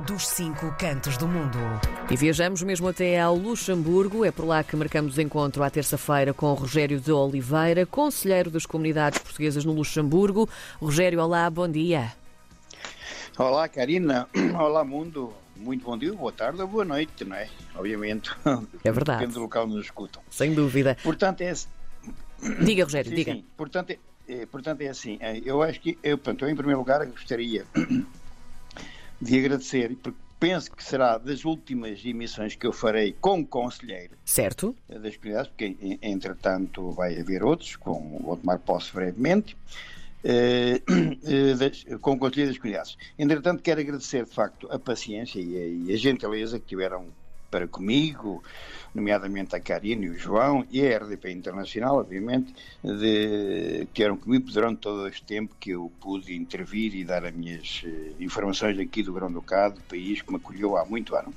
[0.00, 1.58] dos cinco cantos do mundo.
[2.10, 4.24] E viajamos mesmo até ao Luxemburgo.
[4.24, 9.18] É por lá que marcamos encontro à terça-feira com Rogério de Oliveira, conselheiro das comunidades
[9.18, 10.48] portuguesas no Luxemburgo.
[10.80, 12.12] Rogério, olá, bom dia.
[13.38, 14.28] Olá, Karina.
[14.58, 15.32] Olá, mundo.
[15.56, 17.48] Muito bom dia, boa tarde ou boa noite, não é?
[17.74, 18.30] Obviamente.
[18.84, 19.20] É verdade.
[19.20, 20.22] Depende do local onde nos escutam.
[20.30, 20.96] Sem dúvida.
[21.02, 21.52] Portanto, é.
[22.62, 23.32] Diga, Rogério, Sim, diga.
[23.32, 23.44] sim.
[23.56, 25.16] Portanto, é, é- portanto, é assim.
[25.20, 27.64] é, Eu acho que, eu, portanto, eu, em primeiro lugar, gostaria
[29.20, 34.74] de agradecer, porque penso que será das últimas emissões que eu farei como conselheiro Certo?
[34.88, 39.56] eh, das comunidades, porque en- entretanto vai haver outros, com, vou tomar posse brevemente,
[40.22, 40.82] eh,
[41.24, 42.98] eh, das- com o Conselho das Comunidades.
[43.18, 47.06] Entretanto, quero agradecer de facto a paciência e a, e a gentileza que tiveram
[47.50, 48.42] para comigo,
[48.94, 54.50] nomeadamente a Karina e o João e a RDP Internacional, obviamente, de, que eram comigo
[54.50, 59.02] durante todo este tempo que eu pude intervir e dar as minhas eh, informações aqui
[59.02, 61.32] do Grão-Ducado, país que me acolheu há muito ano.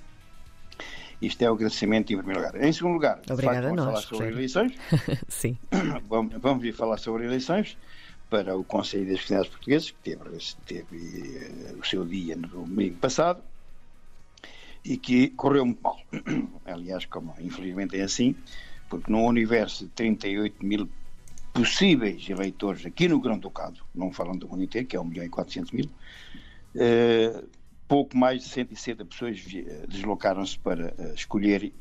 [1.22, 2.64] Isto é o agradecimento em primeiro lugar.
[2.64, 4.74] Em segundo lugar, Obrigada facto, vamos nós, falar sobre eleições.
[5.28, 5.58] Sim.
[6.08, 7.78] Vamos, vamos vir falar sobre eleições
[8.30, 10.22] para o Conselho das Comunidades Portuguesas, que teve,
[10.66, 13.42] teve eh, o seu dia no domingo passado
[14.84, 16.00] e que correu muito mal.
[16.66, 18.36] Aliás, como infelizmente é assim,
[18.90, 20.90] porque num universo de 38 mil
[21.54, 25.30] possíveis eleitores aqui no Grão-Ducado, não falando do mundo inteiro, que é 1 milhão e
[25.30, 25.90] 400 mil,
[26.76, 27.44] eh,
[27.88, 31.74] pouco mais de 160 pessoas eh, deslocaram-se para eh, escolher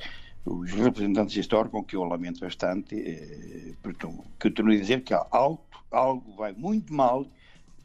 [0.45, 5.13] os representantes deste órgão, que eu lamento bastante, eh, porque eu continuo a dizer que
[5.13, 7.27] algo, algo vai muito mal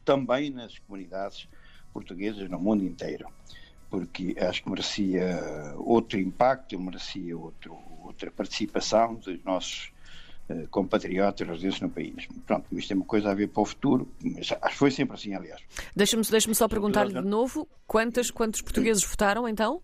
[0.04, 1.46] também nas comunidades
[1.92, 3.28] portuguesas no mundo inteiro,
[3.94, 5.40] porque acho que merecia
[5.76, 9.92] outro impacto, merecia outro, outra participação dos nossos
[10.48, 12.26] eh, compatriotas residentes no país.
[12.44, 15.14] Pronto, isto é uma coisa a ver para o futuro, mas acho que foi sempre
[15.14, 15.62] assim, aliás.
[15.94, 19.80] Deixa-me deixa só perguntar-lhe de novo quantas, quantos portugueses votaram então?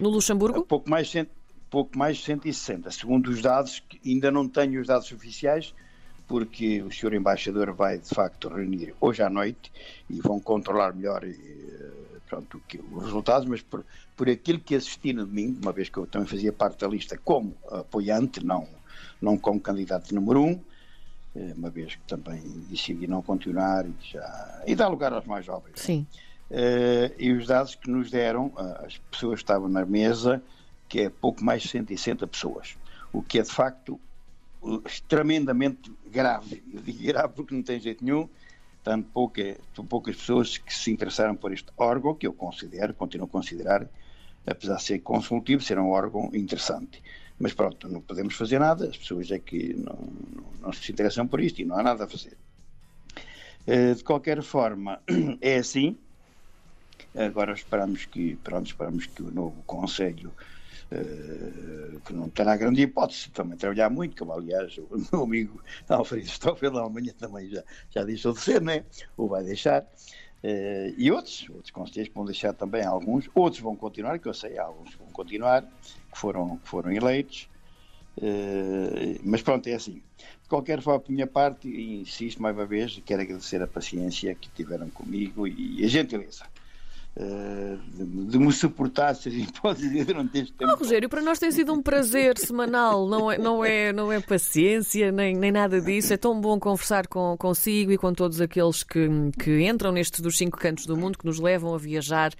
[0.00, 0.64] No Luxemburgo?
[0.64, 1.32] Pouco mais, cento-
[1.68, 5.74] pouco mais de 160, segundo os dados, que ainda não tenho os dados oficiais,
[6.28, 9.72] porque o senhor embaixador vai de facto reunir hoje à noite
[10.08, 11.32] e vão controlar melhor eh,
[12.28, 12.62] pronto,
[12.92, 13.84] os resultados, mas por,
[14.16, 17.18] por aquilo que assisti no domingo, uma vez que eu também fazia parte da lista
[17.22, 18.68] como apoiante, não,
[19.20, 20.60] não como candidato número um,
[21.36, 25.44] eh, uma vez que também decidi não continuar e, já, e dar lugar aos mais
[25.44, 25.80] jovens.
[25.80, 26.06] Sim.
[26.50, 30.42] Eh, e os dados que nos deram, as pessoas que estavam na mesa,
[30.88, 32.76] que é pouco mais de 160 pessoas,
[33.12, 33.98] o que é de facto
[34.62, 36.62] uh, tremendamente grave.
[36.72, 38.28] Eu digo grave porque não tem jeito nenhum,
[38.84, 43.26] tanto pouca, tão poucas pessoas que se interessaram por este órgão, que eu considero, continuo
[43.26, 43.88] a considerar,
[44.46, 47.02] apesar de ser consultivo, ser um órgão interessante.
[47.40, 49.98] Mas pronto, não podemos fazer nada, as pessoas é que não,
[50.36, 52.36] não, não se interessam por isto e não há nada a fazer.
[53.66, 55.00] Eh, De qualquer forma,
[55.40, 55.96] é assim.
[57.14, 60.32] Agora esperamos que, pronto, esperamos que o novo Conselho,
[62.04, 66.76] que não terá grande hipótese também trabalhar muito, como aliás o meu amigo Alfredo Stoffel
[66.78, 68.84] amanhã também já, já deixou de ser, né?
[69.16, 69.86] Ou vai deixar.
[70.42, 74.58] Eh, e outros, outros conselheiros vão deixar também alguns, outros vão continuar, que eu sei,
[74.58, 77.48] alguns vão continuar, que foram, que foram eleitos.
[78.20, 80.02] Eh, mas pronto, é assim.
[80.42, 84.50] De qualquer forma, por minha parte, insisto mais uma vez, quero agradecer a paciência que
[84.50, 86.44] tiveram comigo e a gentileza
[87.16, 90.72] eh, de, de me suportar, se assim pode dizer, durante este tempo.
[90.72, 94.18] Oh, Rogério, para nós tem sido um prazer semanal, não é, não é, não é
[94.20, 96.12] paciência nem, nem nada disso.
[96.12, 99.08] É tão bom conversar com, consigo e com todos aqueles que,
[99.38, 102.32] que entram nestes dos cinco cantos do mundo, que nos levam a viajar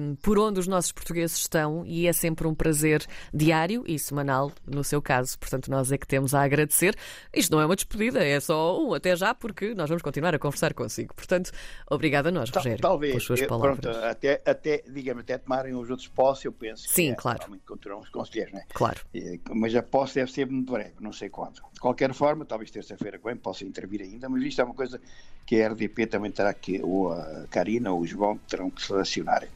[0.00, 3.04] hum, por onde os nossos portugueses estão e é sempre um prazer
[3.34, 5.36] diário e semanal, no seu caso.
[5.36, 6.94] Portanto, nós é que temos a agradecer.
[7.34, 10.38] Isto não é uma despedida, é só um até já, porque nós vamos continuar a
[10.38, 11.12] conversar consigo.
[11.12, 11.50] Portanto,
[11.90, 13.80] obrigada a nós, Rogério, Talvez, pelas suas palavras.
[13.80, 16.88] pronto, até, até, digamos, até tomarem os outros posse, eu penso.
[16.88, 17.40] que Sim, é, claro.
[17.66, 18.64] Continuam os conselheiros, né?
[18.72, 19.00] Claro.
[19.14, 21.60] Eh, Mas a posse deve ser muito breve, não sei quando.
[21.72, 25.00] De qualquer forma, talvez terça-feira que vem possa intervir ainda, mas isto é uma coisa
[25.46, 29.46] que a RDP também terá que, ou a Karina ou o João terão que selecionar.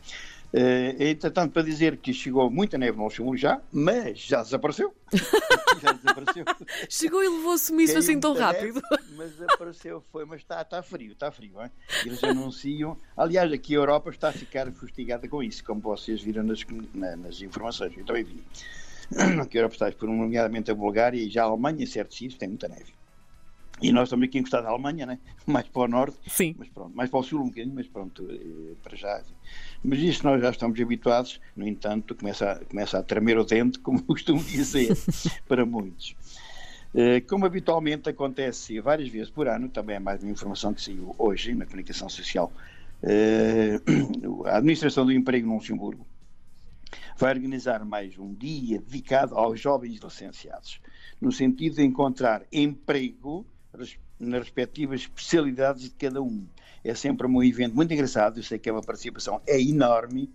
[0.52, 4.94] Eh, entretanto, para dizer que chegou muita neve no Luxemburgo já, mas já desapareceu.
[5.82, 6.44] já desapareceu.
[6.88, 8.80] Chegou e levou-se isso assim tão rápido.
[8.90, 11.60] neve, mas apareceu, foi, mas está, está frio, está frio.
[11.62, 11.70] Hein?
[12.04, 12.96] Eles anunciam.
[13.16, 16.60] Aliás, aqui a Europa está a ficar fustigada com isso, como vocês viram nas,
[16.94, 17.92] na- nas informações.
[17.96, 18.42] Eu também vi.
[19.50, 22.38] Que a Europa está, por nomeadamente a Bulgária e já a Alemanha, em certos sítios,
[22.38, 22.92] tem muita neve.
[23.80, 25.18] E nós estamos aqui encostados à Alemanha, né?
[25.46, 26.54] mais para o norte, Sim.
[26.58, 29.22] mas pronto, mais para o sul um bocadinho, mas pronto, eh, para já.
[29.84, 33.78] Mas isso nós já estamos habituados, no entanto, começa a, começa a tremer o dente,
[33.80, 34.96] como costumo dizer,
[35.46, 36.16] para muitos.
[36.94, 41.14] Eh, Como habitualmente acontece várias vezes por ano, também é mais uma informação que saiu
[41.18, 42.50] hoje na comunicação social
[44.46, 46.06] a Administração do Emprego no Luxemburgo
[47.18, 50.80] vai organizar mais um dia dedicado aos jovens licenciados,
[51.20, 53.46] no sentido de encontrar emprego
[54.18, 56.46] nas respectivas especialidades de cada um.
[56.84, 60.30] É sempre um evento muito engraçado, eu sei que é uma participação é enorme,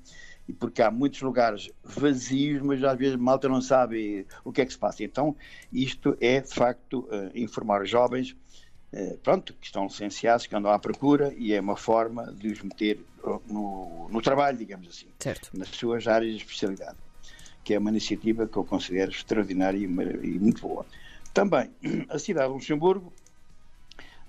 [0.60, 4.74] porque há muitos lugares vazios, mas às vezes malta não sabe o que é que
[4.74, 5.04] se passa.
[5.04, 5.36] Então,
[5.72, 8.36] isto é, de facto, uh, informar os jovens,
[8.94, 12.62] uh, pronto, que estão licenciados, que andam à procura, e é uma forma de os
[12.62, 13.00] meter
[13.48, 15.50] no, no trabalho, digamos assim, certo.
[15.54, 16.98] nas suas áreas de especialidade,
[17.64, 20.86] que é uma iniciativa que eu considero extraordinária e, e muito boa.
[21.34, 21.72] Também,
[22.10, 23.14] a cidade de Luxemburgo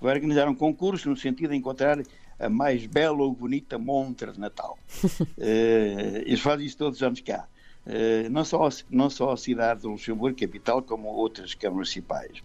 [0.02, 2.02] vai organizar um concurso no sentido de encontrar
[2.38, 4.76] a mais bela ou bonita montra de Natal.
[5.04, 5.38] uh,
[6.26, 7.46] eles fazem isso todos os anos cá.
[7.86, 12.38] Uh, não, só, não só a cidade de Luxemburgo, capital, como outras câmaras municipais.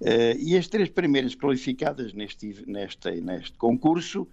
[0.00, 4.26] Uh, e as três primeiras qualificadas neste, neste, neste concurso,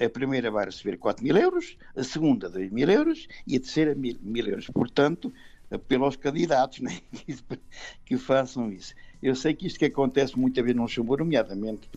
[0.00, 3.94] a primeira vai receber 4 mil euros, a segunda 2 mil euros e a terceira
[3.94, 4.66] mil, mil euros.
[4.68, 5.32] Portanto,
[5.78, 6.98] pelos candidatos né,
[8.04, 8.94] que façam isso.
[9.24, 11.88] Eu sei que isto que acontece muitas vezes no Luxemburgo, nomeadamente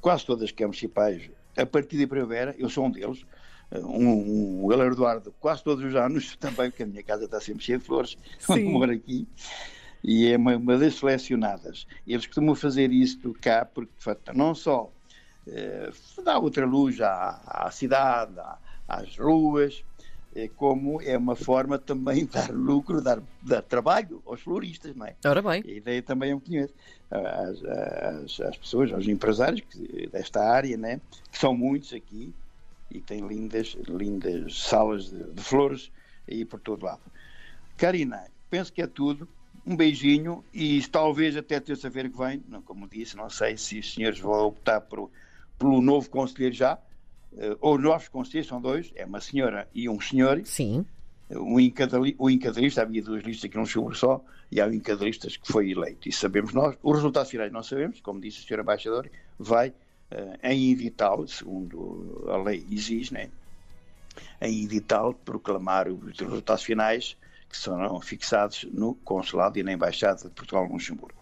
[0.00, 3.26] quase todas as câmaras municipais a partir de primavera, eu sou um deles,
[3.72, 7.78] um, um Eduardo quase todos os anos, também, porque a minha casa está sempre cheia
[7.78, 8.16] de flores,
[8.48, 9.26] onde moro aqui,
[10.04, 11.84] e é uma, uma das selecionadas.
[12.06, 14.92] Eles costumam fazer isto cá, porque, de facto, não só
[15.48, 15.90] eh,
[16.22, 18.56] dá outra luz à, à cidade, à,
[18.86, 19.82] às ruas,
[20.56, 25.16] como é uma forma também de dar lucro, dar, dar trabalho aos floristas, não é?
[25.24, 25.62] Ora bem.
[25.66, 26.68] A ideia também é um bocadinho
[27.10, 29.62] às, às, às, pessoas, aos empresários
[30.12, 31.00] desta área, né?
[31.30, 32.34] que são muitos aqui
[32.90, 35.90] e têm lindas, lindas salas de, de flores
[36.28, 37.00] aí por todo lado.
[37.76, 39.28] Karina, penso que é tudo.
[39.64, 43.94] Um beijinho e talvez até terça-feira que vem, não, como disse, não sei se os
[43.94, 45.10] senhores vão optar por,
[45.58, 46.78] pelo novo conselheiro já,
[47.60, 50.40] ou novos conselheiros, são dois, é uma senhora e um senhor.
[50.44, 50.86] Sim.
[51.30, 55.70] O encadalista, havia duas listas aqui num chumbo só, e há o encadalista que foi
[55.70, 56.08] eleito.
[56.08, 58.60] E sabemos nós, os resultados finais não sabemos, como disse o Sr.
[58.60, 63.28] Embaixador, vai uh, em edital, segundo a lei exige, né?
[64.40, 67.16] em edital, proclamar os resultados finais
[67.48, 71.18] que serão fixados no Consulado e na Embaixada de Portugal no Luxemburgo.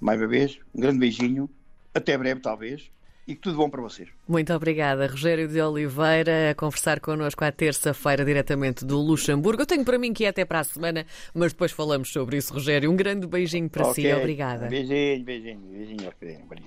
[0.00, 1.48] Mais uma vez, um grande beijinho,
[1.94, 2.90] até breve talvez,
[3.26, 4.08] e tudo bom para vocês.
[4.28, 9.62] Muito obrigada, Rogério de Oliveira, a conversar connosco à terça-feira diretamente do Luxemburgo.
[9.62, 12.54] Eu tenho para mim que é até para a semana, mas depois falamos sobre isso,
[12.54, 12.90] Rogério.
[12.90, 14.04] Um grande beijinho para okay.
[14.04, 14.68] si, obrigada.
[14.68, 16.12] Beijinho, beijinho, beijinho.